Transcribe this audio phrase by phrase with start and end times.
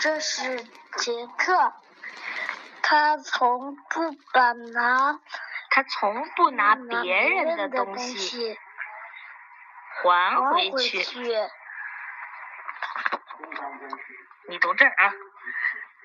[0.00, 0.64] 这是
[0.96, 1.74] 杰克，
[2.80, 5.20] 他从不把拿，
[5.68, 8.58] 他从不拿拿别人的东西
[10.02, 10.98] 还还回去。
[10.98, 11.36] 回去。
[14.48, 15.12] 你读这儿啊。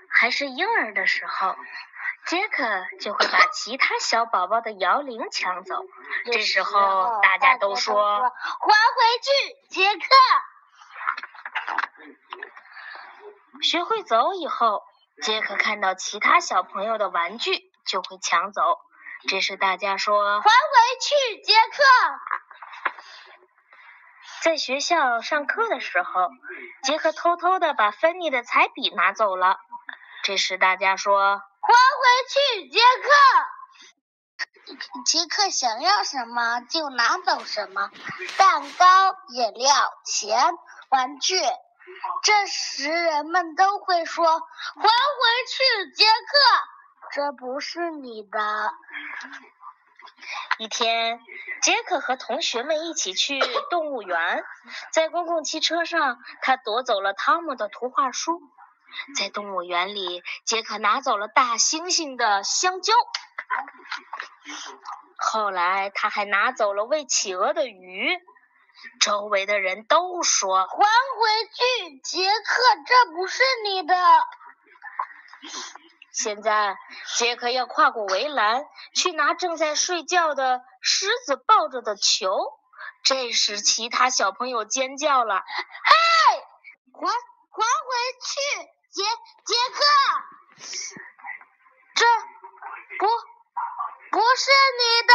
[0.09, 1.55] 还是婴儿的时候，
[2.25, 2.63] 杰克
[2.99, 5.85] 就会把其他小宝宝的摇铃抢走。
[6.25, 8.33] 这时候大家都说还回
[9.21, 10.05] 去，杰克。
[13.65, 14.83] 学会走以后，
[15.23, 18.61] 杰克看到其他小朋友的玩具就会抢走。
[19.27, 20.49] 这时大家说，还回
[21.01, 21.83] 去，杰克。
[24.43, 26.29] 在学校上课的时候，
[26.83, 29.57] 杰克偷偷的把芬妮的彩笔拿走了。
[30.23, 31.41] 这时大家说，还回
[32.29, 33.09] 去，杰克。
[35.05, 37.89] 杰克想要什么就拿走什么，
[38.37, 39.73] 蛋糕、饮料、
[40.05, 40.53] 钱、
[40.89, 41.35] 玩具。
[42.23, 44.25] 这时人们都会说
[44.75, 44.89] ：“还回
[45.47, 48.73] 去，杰克，这不是你的。
[50.57, 51.19] 一天，
[51.61, 54.43] 杰克和同学们一起去 动物园，
[54.91, 58.41] 在公共汽车上，他夺走了汤姆的图画书。
[59.17, 62.93] 在动物园里，杰克拿走了大猩猩的香蕉。
[65.17, 68.17] 后来，他还拿走了喂企鹅的鱼。
[68.99, 70.83] 周围的人都说：“还回
[71.53, 73.95] 去，杰克，这不是你的。”
[76.11, 76.77] 现在，
[77.17, 82.57] 杰克要跨过围栏，去拿正在睡觉的狮子抱着的球。
[83.03, 85.45] 这时，其他小朋友尖叫了：“嘿，
[86.93, 87.17] 还还回
[88.21, 88.39] 去，
[88.91, 89.03] 杰
[89.45, 89.83] 杰克，
[91.95, 92.05] 这
[92.97, 93.07] 不
[94.11, 95.13] 不是你的。”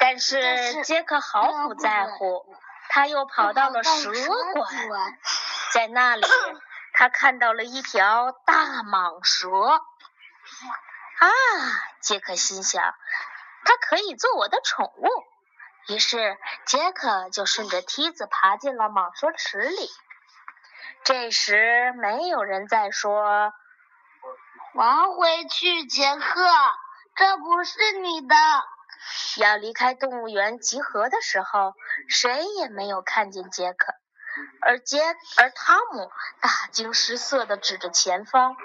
[0.00, 2.44] 但是杰克毫不在乎，
[2.88, 4.10] 他又跑到了蛇
[4.52, 5.18] 馆，
[5.72, 6.22] 在那里，
[6.92, 9.48] 他看到了一条大蟒蛇。
[11.18, 11.28] 啊，
[12.00, 12.82] 杰克心想，
[13.64, 15.08] 它可以做我的宠物。
[15.88, 16.36] 于是，
[16.66, 19.88] 杰克就顺着梯子爬进了蟒蛇池里。
[21.04, 23.52] 这时，没有人再说
[24.74, 26.50] ：“还回去，杰克，
[27.14, 28.36] 这不是你的。”
[29.38, 31.74] 要离开动物园集合的时候，
[32.08, 33.94] 谁也没有看见杰克，
[34.60, 35.00] 而杰
[35.36, 38.56] 而汤姆大惊失色的指着前方。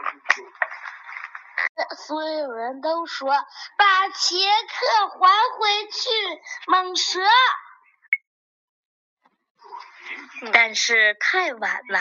[1.98, 3.32] 所有人都说
[3.78, 5.18] ：“把杰克还
[5.58, 6.10] 回去，
[6.68, 7.20] 蟒蛇！”
[10.52, 12.00] 但是太晚了。